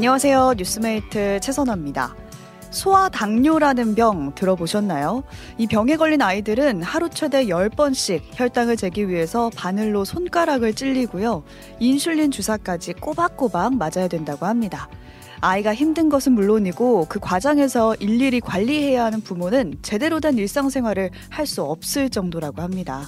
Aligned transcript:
안녕하세요. 0.00 0.54
뉴스메이트 0.56 1.40
최선화입니다. 1.40 2.16
소아 2.70 3.10
당뇨라는 3.10 3.94
병 3.94 4.34
들어보셨나요? 4.34 5.24
이 5.58 5.66
병에 5.66 5.96
걸린 5.96 6.22
아이들은 6.22 6.82
하루 6.82 7.10
최대 7.10 7.44
10번씩 7.44 8.22
혈당을 8.32 8.78
재기 8.78 9.10
위해서 9.10 9.50
바늘로 9.54 10.06
손가락을 10.06 10.72
찔리고요. 10.72 11.42
인슐린 11.80 12.30
주사까지 12.30 12.94
꼬박꼬박 12.94 13.74
맞아야 13.74 14.08
된다고 14.08 14.46
합니다. 14.46 14.88
아이가 15.42 15.74
힘든 15.74 16.08
것은 16.08 16.32
물론이고 16.32 17.04
그 17.10 17.20
과정에서 17.20 17.94
일일이 17.96 18.40
관리해야 18.40 19.04
하는 19.04 19.20
부모는 19.20 19.80
제대로 19.82 20.18
된 20.18 20.38
일상생활을 20.38 21.10
할 21.28 21.46
수 21.46 21.62
없을 21.62 22.08
정도라고 22.08 22.62
합니다. 22.62 23.06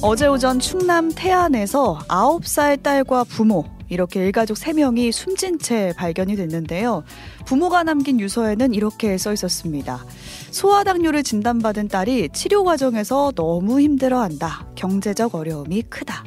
어제 0.00 0.28
오전 0.28 0.60
충남 0.60 1.10
태안에서 1.12 1.98
9살 2.06 2.84
딸과 2.84 3.24
부모, 3.24 3.64
이렇게 3.88 4.20
일가족 4.20 4.56
3명이 4.56 5.10
숨진 5.10 5.58
채 5.58 5.92
발견이 5.96 6.36
됐는데요. 6.36 7.02
부모가 7.46 7.82
남긴 7.82 8.20
유서에는 8.20 8.74
이렇게 8.74 9.18
써 9.18 9.32
있었습니다. 9.32 10.04
소아당뇨를 10.52 11.24
진단받은 11.24 11.88
딸이 11.88 12.28
치료 12.32 12.62
과정에서 12.62 13.32
너무 13.34 13.80
힘들어한다. 13.80 14.68
경제적 14.76 15.34
어려움이 15.34 15.82
크다. 15.90 16.24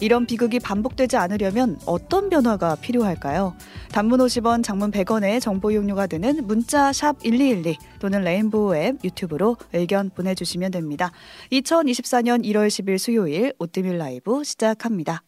이런 0.00 0.26
비극이 0.26 0.60
반복되지 0.60 1.16
않으려면 1.16 1.78
어떤 1.86 2.30
변화가 2.30 2.76
필요할까요? 2.76 3.54
단문 3.90 4.20
50원, 4.20 4.62
장문 4.62 4.90
100원의 4.90 5.40
정보 5.40 5.70
이용료가 5.70 6.06
드는 6.06 6.46
문자 6.46 6.90
샵1212 6.90 7.76
또는 7.98 8.22
레인보우 8.22 8.76
앱 8.76 8.96
유튜브로 9.02 9.56
의견 9.72 10.10
보내주시면 10.10 10.70
됩니다. 10.70 11.10
2024년 11.52 12.44
1월 12.44 12.68
10일 12.68 12.98
수요일 12.98 13.52
오뜨밀 13.58 13.98
라이브 13.98 14.44
시작합니다. 14.44 15.22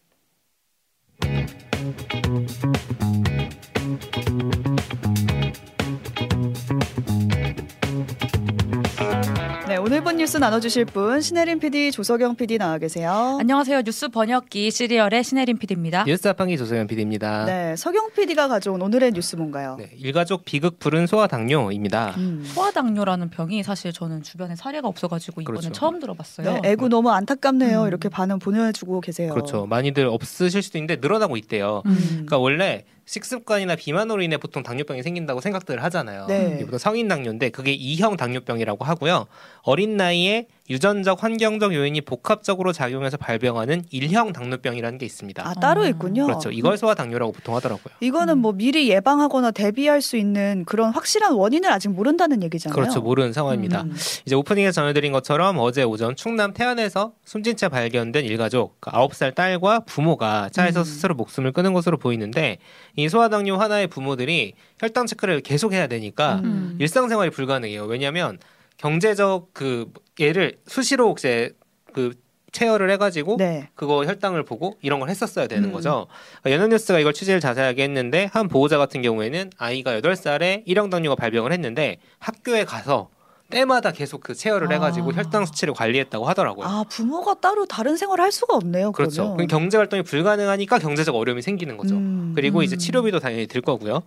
오늘 9.91 10.05
본 10.05 10.15
뉴스 10.15 10.37
나눠주실 10.37 10.85
분 10.85 11.19
신혜림 11.19 11.59
PD, 11.59 11.91
조석영 11.91 12.37
PD 12.37 12.57
나와 12.57 12.77
계세요. 12.77 13.35
안녕하세요. 13.41 13.81
뉴스 13.81 14.07
번역기 14.07 14.71
시리얼의 14.71 15.21
신혜림 15.21 15.57
PD입니다. 15.57 16.05
뉴스 16.05 16.23
자판기 16.23 16.57
조석영 16.57 16.87
PD입니다. 16.87 17.43
네, 17.43 17.75
석영 17.75 18.11
PD가 18.13 18.47
가져온 18.47 18.81
오늘의 18.81 19.11
뉴스 19.11 19.35
뭔가요? 19.35 19.75
네, 19.77 19.91
일가족 19.97 20.45
비극 20.45 20.79
부른 20.79 21.07
소아당뇨입니다. 21.07 22.13
음. 22.15 22.41
소아당뇨라는 22.45 23.31
병이 23.31 23.63
사실 23.63 23.91
저는 23.91 24.23
주변에 24.23 24.55
사례가 24.55 24.87
없어가지고 24.87 25.41
이번에 25.41 25.57
그렇죠. 25.57 25.73
처음 25.73 25.99
들어봤어요. 25.99 26.61
네, 26.61 26.69
애구 26.69 26.87
너무 26.87 27.11
안타깝네요. 27.11 27.81
음. 27.81 27.87
이렇게 27.89 28.07
반응 28.07 28.39
보내주고 28.39 29.01
계세요. 29.01 29.33
그렇죠. 29.33 29.65
많이들 29.65 30.05
없으실 30.05 30.61
수도 30.61 30.77
있는데 30.77 31.01
늘어나고 31.01 31.35
있대요. 31.35 31.83
음. 31.85 31.97
그러니까 32.11 32.37
원래 32.37 32.85
식습관이나 33.11 33.75
비만으로 33.75 34.21
인해 34.21 34.37
보통 34.37 34.63
당뇨병이 34.63 35.03
생긴다고 35.03 35.41
생각들을 35.41 35.83
하잖아요. 35.83 36.27
네. 36.27 36.59
보통 36.63 36.79
성인 36.79 37.09
당뇨인데 37.09 37.49
그게 37.49 37.73
이형 37.73 38.15
당뇨병이라고 38.15 38.85
하고요. 38.85 39.27
어린 39.63 39.97
나이에 39.97 40.47
유전적 40.69 41.21
환경적 41.21 41.73
요인이 41.73 41.99
복합적으로 42.01 42.71
작용해서 42.71 43.17
발병하는 43.17 43.83
일형 43.91 44.31
당뇨병이라는 44.31 44.97
게 44.97 45.05
있습니다. 45.05 45.45
아 45.45 45.53
따로 45.55 45.83
아. 45.83 45.87
있군요. 45.87 46.25
그렇죠. 46.25 46.49
이걸 46.49 46.77
소아당뇨라고 46.77 47.33
보통 47.33 47.53
하더라고요. 47.57 47.93
이거는 47.99 48.35
음. 48.35 48.39
뭐 48.39 48.53
미리 48.53 48.89
예방하거나 48.89 49.51
대비할 49.51 50.01
수 50.01 50.15
있는 50.15 50.63
그런 50.65 50.91
확실한 50.91 51.33
원인을 51.33 51.69
아직 51.69 51.89
모른다는 51.89 52.41
얘기잖아요. 52.43 52.73
그렇죠. 52.73 53.01
모르는 53.01 53.33
상황입니다. 53.33 53.81
음. 53.81 53.93
이제 54.25 54.35
오프닝에서 54.35 54.71
전해드린 54.71 55.11
것처럼 55.11 55.57
어제 55.59 55.83
오전 55.83 56.15
충남 56.15 56.53
태안에서 56.53 57.11
숨진 57.25 57.57
채 57.57 57.67
발견된 57.67 58.23
일가족 58.23 58.77
그 58.79 58.91
9살 58.91 59.35
딸과 59.35 59.81
부모가 59.81 60.47
차에서 60.53 60.79
음. 60.79 60.85
스스로 60.85 61.15
목숨을 61.15 61.51
끊은 61.51 61.73
것으로 61.73 61.97
보이는데 61.97 62.59
이 62.95 63.00
소아당뇨 63.09 63.55
하나의 63.55 63.87
부모들이 63.87 64.53
혈당 64.79 65.07
체크를 65.07 65.41
계속 65.41 65.73
해야 65.73 65.87
되니까 65.87 66.41
음. 66.43 66.77
일상생활이 66.79 67.31
불가능해요. 67.31 67.85
왜냐하면 67.85 68.39
경제적 68.77 69.49
그 69.53 69.91
얘를 70.19 70.57
수시로 70.65 71.15
이제 71.17 71.55
그 71.93 72.13
체열을 72.51 72.89
해가지고 72.91 73.37
네. 73.37 73.69
그거 73.75 74.05
혈당을 74.05 74.43
보고 74.43 74.77
이런 74.81 74.99
걸 74.99 75.09
했었어야 75.09 75.47
되는 75.47 75.69
음. 75.69 75.71
거죠. 75.73 76.07
그러니까 76.41 76.51
연합뉴스가 76.57 76.99
이걸 76.99 77.13
취재를 77.13 77.39
자세하게 77.39 77.83
했는데 77.83 78.29
한 78.33 78.47
보호자 78.47 78.77
같은 78.77 79.01
경우에는 79.01 79.51
아이가 79.57 79.99
8살에 80.01 80.67
1형 80.67 80.89
당뇨가 80.89 81.15
발병을 81.15 81.53
했는데 81.53 81.97
학교에 82.19 82.65
가서 82.65 83.09
때마다 83.51 83.91
계속 83.91 84.21
그 84.21 84.33
체열을 84.33 84.67
아. 84.71 84.73
해가지고 84.73 85.13
혈당 85.13 85.45
수치를 85.45 85.75
관리했다고 85.75 86.25
하더라고요. 86.25 86.65
아 86.67 86.83
부모가 86.89 87.35
따로 87.35 87.65
다른 87.67 87.95
생활을 87.95 88.23
할 88.23 88.31
수가 88.31 88.55
없네요. 88.55 88.91
그렇죠. 88.93 89.37
경제 89.47 89.77
활동이 89.77 90.01
불가능하니까 90.01 90.79
경제적 90.79 91.15
어려움이 91.15 91.43
생기는 91.43 91.77
거죠. 91.77 91.95
음. 91.95 92.31
그리고 92.35 92.63
이제 92.63 92.75
음. 92.75 92.79
치료비도 92.79 93.19
당연히 93.19 93.45
들 93.45 93.61
거고요. 93.61 94.01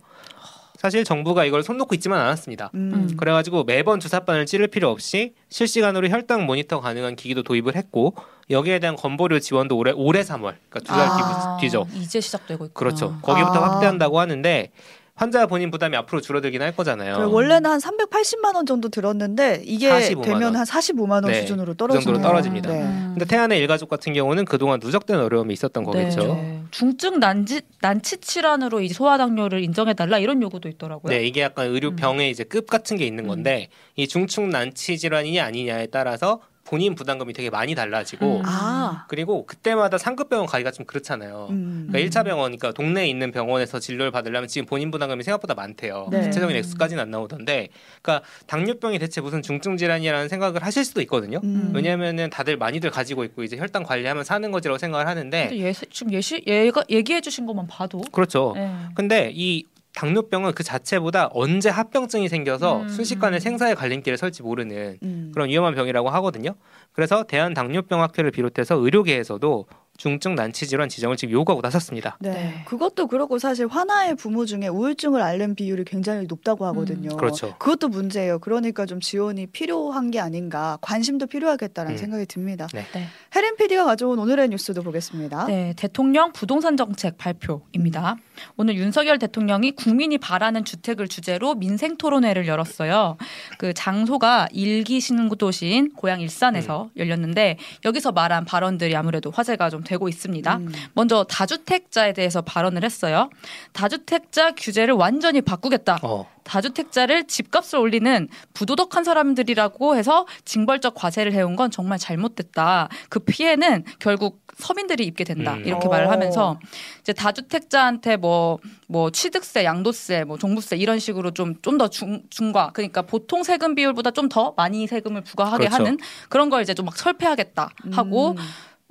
사실 0.77 1.03
정부가 1.03 1.45
이걸 1.45 1.63
손 1.63 1.77
놓고 1.77 1.95
있지만 1.95 2.19
않았습니다. 2.19 2.69
음. 2.75 2.91
음. 2.93 3.17
그래가지고 3.17 3.63
매번 3.63 3.99
주사바늘 3.99 4.45
찌를 4.45 4.67
필요 4.67 4.89
없이 4.89 5.33
실시간으로 5.49 6.09
혈당 6.09 6.45
모니터 6.45 6.81
가능한 6.81 7.15
기기도 7.15 7.41
도입을 7.43 7.75
했고 7.75 8.13
여기에 8.49 8.79
대한 8.79 8.95
건보료 8.95 9.39
지원도 9.39 9.77
올해 9.77 9.91
올해 9.95 10.21
3월 10.21 10.55
그러니까 10.69 10.79
두달 10.81 11.07
아. 11.07 11.57
뒤죠. 11.59 11.87
이제 11.93 12.19
시작되고 12.21 12.65
있구나. 12.65 12.73
그렇죠. 12.73 13.17
거기부터 13.21 13.53
아. 13.53 13.71
확대한다고 13.71 14.19
하는데 14.19 14.71
환자 15.17 15.45
본인 15.47 15.71
부담이 15.71 15.95
앞으로 15.95 16.19
줄어들긴 16.19 16.61
할 16.61 16.75
거잖아요. 16.75 17.15
그래, 17.15 17.25
원래는 17.25 17.69
한 17.69 17.79
380만 17.79 18.53
원 18.53 18.65
정도 18.65 18.89
들었는데 18.89 19.61
이게 19.63 19.89
45만 19.89 20.23
되면 20.23 20.43
원. 20.43 20.55
한 20.57 20.65
45만 20.65 21.09
원 21.11 21.23
네, 21.27 21.39
수준으로 21.39 21.71
그 21.71 21.77
떨어지네요. 21.77 22.03
정도로 22.03 22.21
떨어집니다. 22.27 22.69
네. 22.69 22.81
음. 22.83 23.11
근데 23.13 23.23
태안의 23.25 23.57
일가족 23.59 23.87
같은 23.87 24.11
경우는 24.11 24.43
그동안 24.43 24.81
누적된 24.83 25.17
어려움이 25.17 25.53
있었던 25.53 25.85
거겠죠. 25.85 26.19
네. 26.21 26.61
중증 26.71 27.21
난치 27.21 27.61
난치 27.79 28.17
질환으로 28.17 28.81
이 28.81 28.89
소아당뇨를 28.89 29.63
인정해 29.63 29.93
달라 29.93 30.19
이런 30.19 30.41
요구도 30.41 30.67
있더라고요. 30.67 31.09
네, 31.15 31.25
이게 31.25 31.39
약간 31.41 31.67
의료 31.67 31.89
음. 31.91 31.95
병의 31.95 32.29
이제 32.29 32.43
급 32.43 32.67
같은 32.67 32.97
게 32.97 33.05
있는 33.07 33.25
건데 33.25 33.69
이 33.95 34.09
중증 34.09 34.49
난치 34.49 34.97
질환이냐 34.97 35.45
아니냐에 35.45 35.85
따라서 35.87 36.41
본인 36.65 36.95
부담금이 36.95 37.31
되게 37.33 37.49
많이 37.49 37.75
달라지고 37.75 38.39
음. 38.39 38.41
아. 38.45 39.05
그리고 39.07 39.45
그때마다 39.45 39.97
상급 39.97 40.29
병원 40.29 40.47
가기가 40.47 40.71
좀 40.71 40.85
그렇잖아요. 40.85 41.47
음. 41.51 41.87
그러니까 41.89 42.09
1차 42.09 42.25
병원, 42.25 42.57
그러니까 42.57 42.71
동네에 42.71 43.07
있는 43.07 43.31
병원에서 43.31 43.79
진료를 43.79 44.11
받으려면 44.11 44.47
지금 44.47 44.65
본인 44.65 44.89
부담금이 44.89 45.23
생각보다 45.23 45.53
많대요. 45.53 46.07
네. 46.11 46.21
구체적인 46.21 46.55
액수까지는 46.57 47.01
안 47.03 47.11
나오던데, 47.11 47.69
그러니까 48.01 48.27
당뇨병이 48.47 48.97
대체 48.97 49.21
무슨 49.21 49.43
중증 49.43 49.77
질환이라는 49.77 50.27
생각을 50.27 50.63
하실 50.63 50.83
수도 50.83 51.01
있거든요. 51.01 51.39
음. 51.43 51.71
왜냐하면은 51.73 52.31
다들 52.31 52.57
많이들 52.57 52.89
가지고 52.89 53.23
있고 53.25 53.43
이제 53.43 53.57
혈당 53.57 53.83
관리하면 53.83 54.23
사는 54.23 54.49
거지라고 54.51 54.79
생각을 54.79 55.07
하는데, 55.07 55.49
예, 55.53 55.71
지금 55.71 56.13
예시 56.13 56.43
얘가 56.47 56.83
얘기해 56.89 57.21
주신 57.21 57.45
것만 57.45 57.67
봐도 57.67 58.01
그렇죠. 58.11 58.53
네. 58.55 58.71
근데 58.95 59.31
이 59.33 59.65
당뇨병은 59.95 60.53
그 60.53 60.63
자체보다 60.63 61.29
언제 61.33 61.69
합병증이 61.69 62.27
생겨서 62.27 62.81
음. 62.81 62.89
순식간에 62.89 63.39
생사의 63.39 63.75
갈림길에 63.75 64.17
설지 64.17 64.43
모르는 64.43 64.97
음. 65.01 65.31
그런 65.33 65.49
위험한 65.49 65.73
병이라고 65.73 66.09
하거든요. 66.09 66.55
그래서 66.91 67.23
대한당뇨병학회를 67.23 68.31
비롯해서 68.31 68.75
의료계에서도 68.75 69.65
중증 69.97 70.35
난치 70.35 70.67
질환 70.67 70.89
지정을 70.89 71.15
지금 71.15 71.33
요구하고 71.33 71.61
나섰습니다. 71.61 72.17
네. 72.19 72.31
네. 72.31 72.63
그것도 72.65 73.07
그렇고 73.07 73.39
사실 73.39 73.67
화나의 73.67 74.15
부모 74.15 74.45
중에 74.45 74.67
우울증을 74.67 75.21
앓는 75.21 75.55
비율이 75.55 75.85
굉장히 75.85 76.25
높다고 76.27 76.65
하거든요. 76.67 77.15
그렇죠. 77.15 77.55
그것도 77.57 77.87
문제예요. 77.87 78.39
그러니까 78.39 78.85
좀 78.85 78.99
지원이 78.99 79.47
필요한 79.47 80.11
게 80.11 80.19
아닌가, 80.19 80.77
관심도 80.81 81.27
필요하겠다는 81.27 81.93
음. 81.93 81.97
생각이 81.97 82.25
듭니다. 82.25 82.67
네. 82.73 82.85
네. 82.93 83.05
혜린 83.33 83.55
PD가 83.55 83.85
가져온 83.85 84.19
오늘의 84.19 84.49
뉴스도 84.49 84.83
보겠습니다. 84.83 85.45
네, 85.45 85.73
대통령 85.77 86.33
부동산 86.33 86.75
정책 86.75 87.17
발표입니다. 87.17 88.17
오늘 88.57 88.75
윤석열 88.75 89.19
대통령이 89.19 89.71
국민이 89.71 90.17
바라는 90.17 90.65
주택을 90.65 91.07
주제로 91.07 91.55
민생 91.55 91.97
토론회를 91.97 92.47
열었어요. 92.47 93.17
그 93.57 93.73
장소가 93.73 94.47
일기 94.51 94.99
신도시인 94.99 95.93
고향 95.93 96.21
일산에서 96.21 96.89
열렸는데 96.97 97.57
여기서 97.83 98.11
말한 98.11 98.45
발언들이 98.45 98.95
아무래도 98.95 99.31
화제가 99.31 99.69
좀 99.69 99.83
되고 99.83 100.09
있습니다. 100.09 100.57
음. 100.57 100.71
먼저 100.93 101.23
다주택자에 101.23 102.13
대해서 102.13 102.41
발언을 102.41 102.83
했어요. 102.83 103.29
다주택자 103.73 104.51
규제를 104.55 104.93
완전히 104.93 105.41
바꾸겠다. 105.41 105.99
어, 106.03 106.27
다주택자를 106.43 107.25
집값을 107.25 107.79
올리는 107.79 108.27
부도덕한 108.53 109.03
사람들이라고 109.03 109.97
해서 109.97 110.25
징벌적 110.45 110.95
과세를 110.95 111.33
해온 111.33 111.55
건 111.55 111.71
정말 111.71 111.97
잘못됐다. 111.97 112.87
그 113.09 113.19
피해는 113.19 113.83
결국 113.99 114.44
서민들이 114.55 115.05
입게 115.05 115.23
된다. 115.23 115.53
음. 115.55 115.65
이렇게 115.65 115.87
어. 115.87 115.89
말을 115.89 116.09
하면서 116.09 116.59
이제 117.01 117.13
다주택자한테 117.13 118.17
뭐, 118.17 118.59
뭐 118.87 119.11
취득세, 119.11 119.63
양도세, 119.63 120.23
뭐 120.23 120.37
종부세 120.37 120.77
이런 120.77 120.99
식으로 120.99 121.31
좀, 121.31 121.55
좀 121.61 121.75
더 121.77 121.89
중과 121.89 122.71
그러니까 122.73 123.01
보통 123.01 123.43
세금 123.43 123.75
비율보다 123.75 124.11
좀 124.11 124.29
더 124.29 124.53
많이 124.57 124.87
세금을 124.87 125.21
부과하게 125.21 125.65
그렇죠. 125.67 125.83
하는 125.83 125.97
그런 126.29 126.49
걸 126.49 126.63
이제 126.63 126.73
좀막 126.73 126.97
설폐하겠다 126.97 127.69
하고 127.91 128.31
음. 128.31 128.37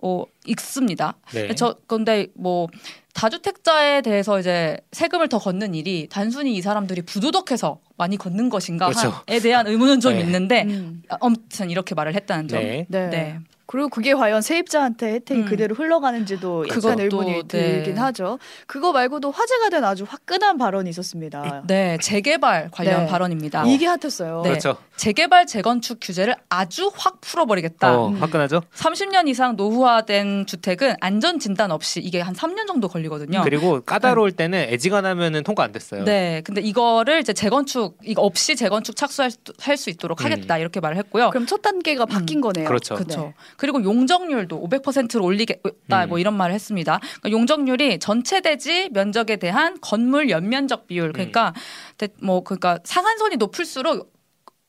어, 0.03 0.25
읽습니다. 0.47 1.15
네. 1.33 1.55
저 1.55 1.77
근데 1.87 2.27
뭐 2.35 2.69
다주택자에 3.15 4.03
대해서 4.03 4.39
이제 4.39 4.77
세금을 4.93 5.29
더 5.29 5.39
걷는 5.39 5.75
일이 5.75 6.09
단순히 6.11 6.55
이 6.55 6.61
사람들이 6.61 7.03
부도덕해서 7.03 7.81
많이 7.97 8.17
걷는 8.17 8.51
것인가에 8.51 8.93
그렇죠. 8.93 9.23
대한 9.43 9.67
의문은 9.67 10.01
좀 10.01 10.13
네. 10.13 10.21
있는데 10.21 10.65
음. 10.65 11.03
아무튼 11.09 11.71
이렇게 11.71 11.95
말을 11.95 12.15
했다는 12.15 12.49
점. 12.49 12.61
네. 12.61 12.87
네. 12.89 13.39
네. 13.75 13.77
그리고 13.77 13.89
그게 13.89 14.15
과연 14.15 14.41
세입자한테 14.41 15.15
혜택이 15.15 15.41
음. 15.43 15.47
그대로 15.47 15.75
흘러가는지도 15.75 16.67
약간 16.69 17.01
의문이 17.01 17.33
네. 17.33 17.49
들긴 17.49 17.99
하죠. 17.99 18.39
그거 18.67 18.93
말고도 18.93 19.33
화제가 19.33 19.69
된 19.71 19.85
아주 19.85 20.07
화끈한 20.09 20.59
발언이 20.59 20.89
있었습니다. 20.91 21.65
네, 21.67 21.99
재개발 22.01 22.71
관련 22.71 23.01
네. 23.01 23.07
발언입니다. 23.07 23.65
이게 23.67 23.87
핫했어요. 23.87 24.43
네. 24.43 24.51
그렇죠. 24.51 24.77
재개발 24.97 25.47
재건축 25.47 25.99
규제를 26.01 26.37
아주 26.49 26.91
확 26.95 27.21
풀어버리겠다. 27.21 27.99
어, 27.99 28.09
음. 28.09 28.15
화끈하죠. 28.17 28.63
30년 28.75 29.29
이상 29.29 29.57
노후화된 29.57 30.47
주택은 30.47 30.95
안전 31.01 31.39
진단 31.39 31.71
없이 31.73 32.01
이게 32.01 32.21
한 32.21 32.35
3년 32.35 32.67
정도 32.67 32.89
걸리거든요. 32.89 33.43
그리고 33.43 33.81
까다로울 33.81 34.33
때는 34.33 34.67
애지간하면은 34.71 35.43
통과 35.43 35.65
안 35.65 35.73
됐어요. 35.73 36.05
네, 36.05 36.43
근데 36.45 36.61
이거를 36.61 37.21
이제 37.21 37.33
재건축 37.33 37.99
이거 38.05 38.23
없이 38.23 38.55
재건축 38.55 38.95
착수할 38.97 39.31
수, 39.31 39.39
할수 39.59 39.91
있도록 39.91 40.25
하겠다 40.25 40.59
이렇게 40.59 40.79
말을 40.81 40.97
했고요. 40.99 41.31
그럼 41.31 41.47
첫 41.47 41.61
단계가 41.63 42.07
바뀐 42.07 42.41
거네요. 42.41 42.65
음. 42.65 42.69
그렇죠. 42.69 42.95
그렇죠. 42.95 43.21
네. 43.21 43.35
그리고 43.57 43.83
용적률도 43.83 44.63
500%로 44.69 45.25
올리겠다 45.25 46.05
음. 46.05 46.09
뭐 46.09 46.19
이런 46.19 46.35
말을 46.37 46.55
했습니다. 46.55 47.01
그러니까 47.21 47.31
용적률이 47.31 47.99
전체 47.99 48.41
대지 48.41 48.89
면적에 48.93 49.37
대한 49.37 49.77
건물 49.81 50.31
연면적 50.31 50.87
비율 50.87 51.13
그러니까 51.13 51.53
대- 51.99 52.09
뭐 52.23 52.43
그러니까 52.45 52.79
상한선이 52.85 53.37
높을수록 53.37 54.14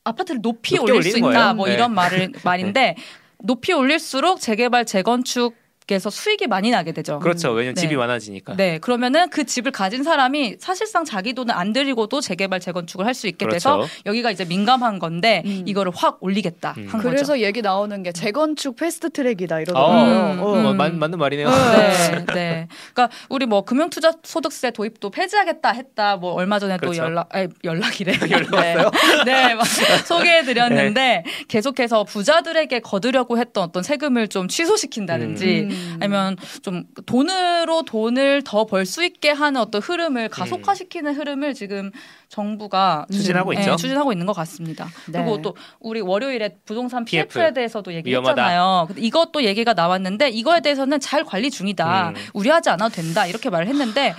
아파트를 0.06 0.40
높이 0.40 0.78
올릴 0.78 1.02
수 1.02 1.18
있다 1.18 1.26
거예요. 1.28 1.54
뭐 1.54 1.66
네. 1.66 1.74
이런 1.74 1.92
말을 1.92 2.32
말인데 2.44 2.96
높이 3.42 3.72
올릴수록 3.72 4.40
재개발 4.40 4.86
재건축 4.86 5.54
에서 5.88 6.10
수익이 6.10 6.48
많이 6.48 6.70
나게 6.70 6.90
되죠. 6.92 7.20
그렇죠. 7.20 7.52
왜냐면 7.52 7.74
네. 7.76 7.80
집이 7.80 7.94
많아지니까. 7.96 8.56
네, 8.56 8.78
그러면은 8.78 9.30
그 9.30 9.44
집을 9.44 9.70
가진 9.70 10.02
사람이 10.02 10.56
사실상 10.58 11.04
자기 11.04 11.32
돈을 11.32 11.54
안 11.54 11.72
들이고도 11.72 12.20
재개발 12.20 12.58
재건축을 12.60 13.06
할 13.06 13.16
수 13.16 13.28
있게 13.28 13.48
돼서 13.48 13.76
그렇죠. 13.76 13.92
여기가 14.04 14.30
이제 14.30 14.44
민감한 14.44 14.98
건데 14.98 15.42
음. 15.46 15.62
이거를 15.64 15.90
확 15.94 16.18
올리겠다 16.20 16.74
음. 16.76 16.82
한 16.90 17.00
거죠. 17.00 17.08
그래서 17.08 17.40
얘기 17.40 17.62
나오는 17.62 18.02
게 18.02 18.12
재건축 18.12 18.76
패스트 18.76 19.08
트랙이다 19.10 19.56
어, 19.56 19.60
이러더라고요. 19.60 20.02
음, 20.02 20.30
어. 20.32 20.34
뭐 20.56 20.70
음. 20.72 20.76
맞, 20.76 20.92
맞는 20.92 21.18
말이네요. 21.18 21.48
네, 21.48 22.24
네. 22.34 22.68
그러니까 22.92 23.08
우리 23.30 23.46
뭐 23.46 23.62
금융 23.62 23.88
투자 23.88 24.12
소득세 24.22 24.70
도입도 24.72 25.08
폐지하겠다 25.10 25.70
했다. 25.70 26.16
뭐 26.16 26.32
얼마 26.34 26.58
전에 26.58 26.74
또 26.76 26.80
그렇죠. 26.90 27.04
연락, 27.04 27.28
아니, 27.34 27.48
연락이래. 27.64 28.12
연락 28.30 28.50
네. 28.60 28.74
왔어요? 28.74 28.90
네, 29.24 29.54
막 29.54 29.64
소개해 30.04 30.42
드렸는데 30.44 31.24
계속해서 31.48 32.04
부자들에게 32.04 32.80
거두려고 32.80 33.38
했던 33.38 33.64
어떤 33.64 33.82
세금을 33.82 34.28
좀 34.28 34.46
취소시킨다든지 34.48 35.68
음. 35.76 35.96
아니면 36.00 36.36
좀 36.62 36.84
돈으로 37.06 37.82
돈을 37.82 38.42
더 38.44 38.64
벌 38.64 38.84
수 38.86 39.04
있게 39.04 39.30
하는 39.30 39.60
어떤 39.60 39.80
흐름을 39.80 40.28
가속화시키는 40.28 41.14
흐름을 41.14 41.54
지금 41.54 41.90
정부가 42.28 43.06
추진하고 43.12 43.52
네, 43.52 43.60
있죠. 43.60 43.76
추진하고 43.76 44.12
있는 44.12 44.26
것 44.26 44.32
같습니다. 44.32 44.88
네. 45.06 45.20
그리고 45.22 45.40
또 45.42 45.54
우리 45.80 46.00
월요일에 46.00 46.56
부동산 46.64 47.04
PF. 47.04 47.28
PF에 47.28 47.52
대해서도. 47.52 47.92
얘기했잖아요. 47.94 48.88
이것도 48.96 49.44
얘기가 49.44 49.74
나왔는데 49.74 50.30
이거에 50.30 50.60
대해서는 50.60 50.98
잘 51.00 51.24
관리 51.24 51.50
중이다. 51.50 52.10
음. 52.10 52.14
우려하지 52.34 52.70
않아도 52.70 52.94
된다. 52.94 53.26
이렇게 53.26 53.48
말을 53.50 53.68
했는데 53.68 54.14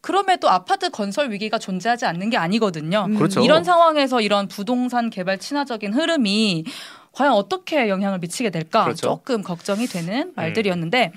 그럼에도 0.00 0.48
아파트 0.48 0.90
건설 0.90 1.30
위기가 1.32 1.58
존재하지 1.58 2.06
않는 2.06 2.30
게 2.30 2.36
아니거든요. 2.36 3.06
음. 3.08 3.14
그렇죠. 3.16 3.40
이런 3.42 3.64
상황에서 3.64 4.20
이런 4.20 4.46
부동산 4.48 5.10
개발 5.10 5.38
친화적인 5.38 5.92
흐름이 5.92 6.64
과연 7.18 7.32
어떻게 7.32 7.88
영향을 7.88 8.20
미치게 8.20 8.50
될까 8.50 8.84
그렇죠. 8.84 9.08
조금 9.08 9.42
걱정이 9.42 9.88
되는 9.88 10.32
말들이었는데 10.36 11.12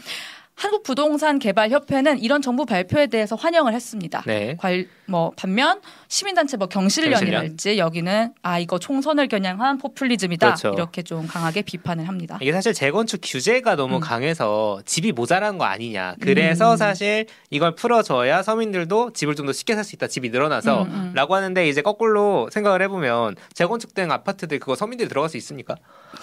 한국 0.62 0.84
부동산 0.84 1.40
개발 1.40 1.72
협회는 1.72 2.20
이런 2.20 2.40
정부 2.44 2.68
발표에 2.68 3.08
대해서 3.08 3.36
환영을 3.36 3.74
했습니다. 3.74 4.22
네. 4.28 4.56
관, 4.60 4.86
뭐 5.08 5.32
반면 5.36 5.82
시민단체 6.08 6.56
뭐 6.58 6.68
경실련이랄지 6.68 7.80
여기는 7.80 8.34
아 8.44 8.60
이거 8.60 8.78
총선을 8.78 9.28
겨냥한 9.28 9.80
포퓰리즘이다 9.80 10.46
그렇죠. 10.48 10.70
이렇게 10.74 11.02
좀 11.02 11.26
강하게 11.26 11.64
비판을 11.64 12.08
합니다. 12.08 12.38
이게 12.42 12.52
사실 12.52 12.76
재건축 12.76 13.22
규제가 13.24 13.76
너무 13.76 13.96
음. 13.96 14.00
강해서 14.02 14.80
집이 14.86 15.14
모자란 15.14 15.58
거 15.58 15.66
아니냐. 15.66 16.14
그래서 16.22 16.74
음. 16.74 16.78
사실 16.78 17.26
이걸 17.50 17.74
풀어줘야 17.74 18.44
서민들도 18.44 19.14
집을 19.14 19.36
좀 19.36 19.42
더 19.48 19.54
쉽게 19.54 19.74
살 19.74 19.84
수 19.84 19.96
있다. 19.96 20.06
집이 20.06 20.30
늘어나서. 20.30 20.84
음, 20.84 20.92
음. 20.92 21.12
라고 21.16 21.34
하는데 21.34 21.68
이제 21.68 21.82
거꾸로 21.82 22.48
생각을 22.52 22.84
해보면 22.84 23.36
재건축된 23.56 24.12
아파트들 24.12 24.60
그거 24.60 24.76
서민들이 24.76 25.10
들어갈 25.10 25.28
수 25.28 25.38
있습니까? 25.38 25.76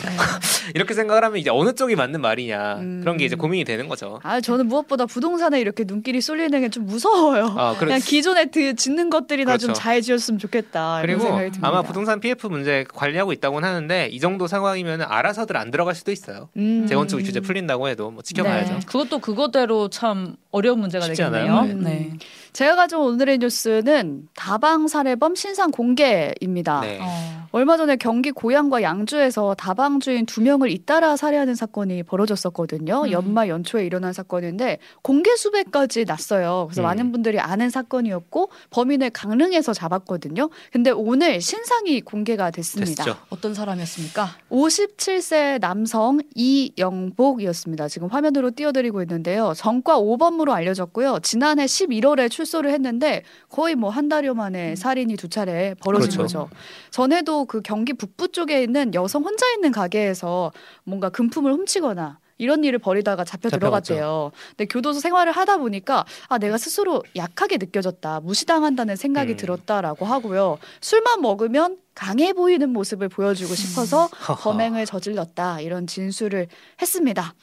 이렇게 0.75 0.95
생각을 0.95 1.25
하면 1.25 1.39
이제 1.39 1.51
어느 1.51 1.75
쪽이 1.75 1.97
맞는 1.97 2.21
말이냐. 2.21 2.77
음. 2.79 3.01
그런 3.03 3.17
게 3.17 3.25
이제 3.25 3.37
고민이 3.37 3.65
되는 3.65 3.89
거죠. 3.89 4.21
아 4.23 4.41
저는 4.41 4.67
무엇보다 4.67 5.07
부동산에 5.07 5.61
이렇게 5.61 5.85
눈길이 5.87 6.21
쏠리는 6.21 6.61
게 6.61 6.69
좀 6.69 6.85
무서워요. 6.87 7.47
아, 7.57 7.73
그래- 7.79 7.87
그냥 7.89 8.01
기존에 8.01 8.47
드, 8.51 8.75
짓는 8.75 9.09
것들이나 9.11 9.57
좀 9.57 9.69
그렇죠. 9.69 9.81
잘 9.81 10.03
지었으면 10.03 10.39
좋겠다. 10.39 11.03
이런 11.03 11.07
그리고 11.07 11.21
생각이 11.23 11.51
듭니다. 11.53 11.69
아마 11.69 11.83
부동산 11.83 12.21
PF 12.21 12.47
문제 12.49 12.85
관리하고 12.95 13.33
있다고는 13.33 13.67
하는데 13.67 14.09
이 14.13 14.21
정도 14.21 14.47
상황이면 14.47 15.03
알아서들 15.03 15.57
안 15.57 15.71
들어갈 15.71 15.95
수도 15.95 16.13
있어요. 16.13 16.51
음. 16.57 16.87
재건축 16.87 17.19
규제 17.25 17.41
풀린다고 17.41 17.89
해도 17.89 18.11
뭐 18.11 18.23
지켜봐야죠. 18.23 18.73
네. 18.75 18.81
그것도 18.87 19.19
그거대로 19.21 19.89
참 19.89 20.37
어려운 20.51 20.81
문제가 20.81 21.07
되겠네요. 21.07 21.55
않아요. 21.57 21.73
음. 21.73 21.83
네. 21.83 22.13
제가 22.59 22.75
가져온 22.75 23.15
오늘의 23.15 23.39
뉴스는 23.39 24.31
다방 24.35 24.89
살해범 24.89 25.37
신상 25.37 25.71
공개입니다. 25.71 26.81
네. 26.81 26.99
어. 27.01 27.39
얼마 27.53 27.77
전에 27.77 27.95
경기 27.95 28.33
고양과 28.33 28.83
양주에서 28.83 29.55
다방 29.55 30.01
주인 30.01 30.27
두 30.27 30.43
명을 30.43 30.69
잇따라 30.71 31.17
살해하는 31.17 31.55
사건이 31.55 32.03
벌어졌었거든요. 32.03 33.03
음. 33.05 33.11
연말 33.13 33.49
연초에 33.49 33.87
일어난 33.87 34.13
사건인데 34.13 34.79
공개 35.03 35.35
수배까지 35.37 36.05
났어요. 36.05 36.67
그래서 36.69 36.83
음. 36.83 36.85
많은 36.85 37.13
분들이 37.13 37.39
아는 37.39 37.71
사건이었고 37.71 38.51
범인을 38.71 39.11
강릉에서 39.11 39.73
잡았거든요. 39.73 40.51
근데 40.73 40.91
오늘 40.91 41.41
신상이 41.41 42.01
공개가 42.01 42.51
됐습니다. 42.51 43.05
됐죠. 43.05 43.17
어떤 43.31 43.55
사람이었습니까? 43.55 44.29
57세 44.51 45.61
남성 45.61 46.19
이영복이었습니다. 46.35 47.89
지금 47.89 48.09
화면으로 48.09 48.51
띄워드리고 48.51 49.01
있는데요. 49.03 49.53
전과 49.57 50.01
5범으로 50.01 50.51
알려졌고요. 50.51 51.21
지난해 51.23 51.67
11월에 51.67 52.29
출 52.31 52.48
소를 52.49 52.71
했는데 52.73 53.23
거의 53.49 53.75
뭐 53.75 53.91
한 53.91 54.09
달여 54.09 54.35
만에 54.35 54.77
살인이 54.77 55.17
두 55.17 55.29
차례 55.29 55.75
벌어진 55.83 56.11
그렇죠. 56.11 56.39
거죠. 56.49 56.51
전에도 56.91 57.45
그 57.47 57.63
경기 57.63 57.93
북부 57.93 58.29
쪽에 58.29 58.63
있는 58.63 58.95
여성 58.95 59.23
혼자 59.25 59.47
있는 59.55 59.73
가게에서 59.73 60.53
뭔가 60.85 61.09
금품을 61.11 61.53
훔치거나 61.53 62.19
이런 62.41 62.63
일을 62.63 62.79
벌이다가 62.79 63.25
잡혀 63.25 63.51
잡혀갔죠. 63.51 63.95
들어갔대요. 63.95 64.31
근데 64.51 64.67
교도소 64.67 65.01
생활을 65.01 65.33
하다 65.33 65.57
보니까 65.59 66.05
아 66.29 66.39
내가 66.39 66.57
스스로 66.57 67.03
약하게 67.17 67.57
느껴졌다, 67.59 68.21
무시당한다는 68.21 68.95
생각이 68.95 69.33
음. 69.33 69.37
들었다라고 69.37 70.07
하고요. 70.07 70.59
술만 70.81 71.21
먹으면 71.21 71.79
강해 71.99 72.33
보이는 72.33 72.71
모습을 72.71 73.09
보여주고 73.09 73.57
싶어서 73.57 74.09
범행을 74.43 74.87
저질렀다 74.87 75.61
이런 75.61 75.89
진술을 75.89 76.47
했습니다. 76.81 77.35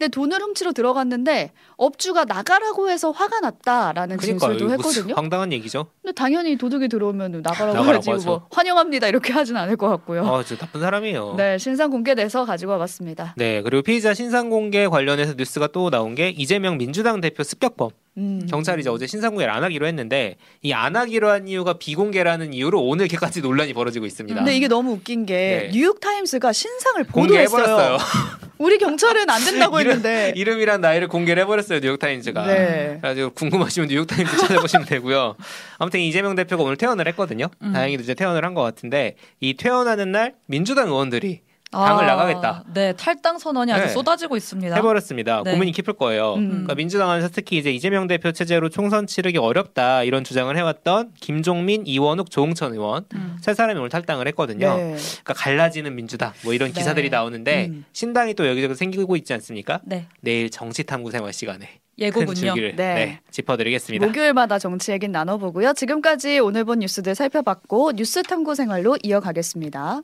근데 0.00 0.08
돈을 0.08 0.40
훔치러 0.40 0.72
들어갔는데 0.72 1.52
업주가 1.76 2.24
나가라고 2.24 2.88
해서 2.90 3.10
화가 3.10 3.40
났다라는 3.40 4.16
그러니까 4.16 4.48
진술도 4.48 4.72
했거든요. 4.72 5.14
황당한 5.14 5.52
얘기죠. 5.52 5.86
근데 6.02 6.12
당연히 6.12 6.56
도둑이 6.56 6.88
들어오면 6.88 7.42
나가라고 7.42 7.74
나가라고 7.78 7.98
하지 7.98 8.10
하죠. 8.10 8.26
뭐 8.26 8.46
환영합니다 8.50 9.08
이렇게 9.08 9.32
하진 9.32 9.56
않을 9.56 9.76
것 9.76 9.88
같고요. 9.88 10.26
아, 10.26 10.42
저 10.42 10.56
나쁜 10.56 10.80
사람이에요. 10.80 11.34
네 11.36 11.58
신상 11.58 11.90
공개돼서 11.90 12.46
가지고 12.46 12.72
와봤습니다. 12.72 13.34
네, 13.36 13.62
그리고 13.62 13.82
피의자 13.82 14.14
신상 14.14 14.50
공개 14.50 14.88
관련해서 14.88 15.34
뉴스가 15.36 15.68
또 15.68 15.90
나온 15.90 16.14
게 16.16 16.30
이재명 16.30 16.78
민주당 16.78 17.20
대표 17.20 17.44
습격범. 17.44 17.90
음. 18.20 18.46
경찰이 18.48 18.80
이제 18.80 18.90
어제 18.90 19.06
신상 19.06 19.30
공개를 19.30 19.52
안 19.52 19.64
하기로 19.64 19.86
했는데 19.86 20.36
이 20.62 20.72
안 20.72 20.94
하기로 20.96 21.28
한 21.28 21.48
이유가 21.48 21.74
비공개라는 21.74 22.52
이유로 22.54 22.82
오늘 22.82 23.06
이렇게까지 23.06 23.40
논란이 23.40 23.72
벌어지고 23.72 24.06
있습니다. 24.06 24.34
근데 24.36 24.56
이게 24.56 24.68
너무 24.68 24.92
웃긴 24.92 25.26
게 25.26 25.34
네. 25.34 25.70
뉴욕 25.72 26.00
타임스가 26.00 26.52
신상을 26.52 27.04
보도했어요. 27.04 27.98
우리 28.58 28.76
경찰은 28.78 29.28
안 29.30 29.42
된다고 29.44 29.80
이름- 29.80 29.92
했는데. 29.96 30.32
이름이랑 30.36 30.80
나이를 30.82 31.08
공개를 31.08 31.42
해버렸어요 31.42 31.80
뉴욕 31.80 31.98
타임즈가. 31.98 32.46
네. 32.46 32.98
그래가지고 33.00 33.30
궁금하시면 33.30 33.88
뉴욕 33.88 34.06
타임즈 34.06 34.36
찾아보시면 34.36 34.86
되고요. 34.86 35.34
아무튼 35.78 36.00
이재명 36.00 36.34
대표가 36.34 36.62
오늘 36.62 36.76
퇴원을 36.76 37.08
했거든요. 37.08 37.46
음. 37.62 37.72
다행히도 37.72 38.02
이제 38.02 38.14
퇴원을 38.14 38.44
한 38.44 38.50
것 38.54 38.62
같은데 38.62 39.14
이 39.40 39.54
퇴원하는 39.54 40.10
날 40.12 40.34
민주당 40.46 40.88
의원들이 40.88 41.40
당을 41.70 42.06
나가겠다. 42.06 42.64
네, 42.74 42.92
탈당 42.94 43.38
선언이 43.38 43.72
아주 43.72 43.84
네. 43.84 43.88
쏟아지고 43.90 44.36
있습니다. 44.36 44.74
해버렸습니다. 44.74 45.42
네. 45.44 45.52
고민이 45.52 45.72
깊을 45.72 45.94
거예요. 45.94 46.34
음. 46.34 46.48
그러니까 46.48 46.74
민주당 46.74 47.10
안에서 47.10 47.28
특히 47.32 47.58
이제 47.58 47.70
이재명 47.70 48.06
대표 48.06 48.32
체제로 48.32 48.68
총선 48.68 49.06
치르기 49.06 49.38
어렵다 49.38 50.02
이런 50.02 50.24
주장을 50.24 50.54
해왔던 50.56 51.12
김종민, 51.20 51.86
이원욱, 51.86 52.30
조응천 52.30 52.72
의원 52.72 53.04
음. 53.14 53.36
세 53.40 53.54
사람이 53.54 53.78
오늘 53.78 53.88
탈당을 53.88 54.26
했거든요. 54.28 54.76
네. 54.76 54.96
그러니까 54.96 55.34
갈라지는 55.34 55.94
민주당 55.94 56.32
뭐 56.42 56.52
이런 56.54 56.72
네. 56.72 56.78
기사들이 56.78 57.08
나오는데 57.10 57.66
음. 57.66 57.84
신당이 57.92 58.34
또 58.34 58.48
여기저기 58.48 58.74
생기고 58.74 59.14
있지 59.16 59.32
않습니까? 59.34 59.80
네, 59.84 60.06
내일 60.20 60.50
정치탐구 60.50 61.10
생활 61.12 61.32
시간에 61.32 61.66
큰 61.66 62.06
예고군요. 62.06 62.54
네. 62.54 62.72
네, 62.74 63.20
짚어드리겠습니다. 63.30 64.06
목요일마다 64.06 64.58
정치 64.58 64.90
얘기는 64.90 65.12
나눠보고요. 65.12 65.74
지금까지 65.74 66.38
오늘 66.38 66.64
본 66.64 66.80
뉴스들 66.80 67.14
살펴봤고 67.14 67.92
뉴스 67.92 68.22
탐구 68.22 68.54
생활로 68.54 68.96
이어가겠습니다. 69.02 70.02